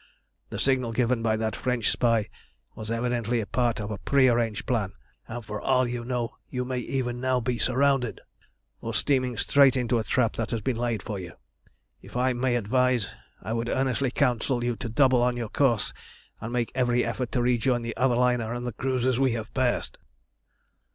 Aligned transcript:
The 0.49 0.57
signal 0.57 0.93
given 0.93 1.21
by 1.21 1.37
that 1.37 1.55
French 1.55 1.91
spy 1.91 2.27
was 2.73 2.89
evidently 2.89 3.45
part 3.45 3.79
of 3.79 3.91
a 3.91 3.99
prearranged 3.99 4.65
plan, 4.65 4.93
and 5.27 5.45
for 5.45 5.61
all 5.61 5.87
you 5.87 6.03
know 6.03 6.37
you 6.49 6.65
may 6.65 6.79
even 6.79 7.19
now 7.21 7.39
be 7.39 7.59
surrounded, 7.59 8.19
or 8.81 8.95
steaming 8.95 9.37
straight 9.37 9.77
into 9.77 9.99
a 9.99 10.03
trap 10.03 10.37
that 10.37 10.49
has 10.49 10.61
been 10.61 10.75
laid 10.75 11.03
for 11.03 11.19
you. 11.19 11.33
If 12.01 12.17
I 12.17 12.33
may 12.33 12.55
advise, 12.55 13.11
I 13.43 13.53
would 13.53 13.69
earnestly 13.69 14.09
counsel 14.09 14.63
you 14.63 14.75
to 14.77 14.89
double 14.89 15.21
on 15.21 15.37
your 15.37 15.49
course 15.49 15.93
and 16.39 16.51
make 16.51 16.71
every 16.73 17.05
effort 17.05 17.31
to 17.33 17.41
rejoin 17.43 17.83
the 17.83 17.95
other 17.95 18.15
liner 18.15 18.55
and 18.55 18.65
the 18.65 18.73
cruisers 18.73 19.19
we 19.19 19.33
have 19.33 19.53
passed." 19.53 19.99